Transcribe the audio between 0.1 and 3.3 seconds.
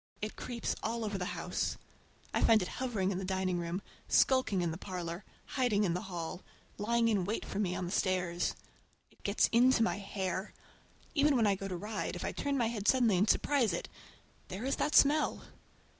It creeps all over the house. I find it hovering in the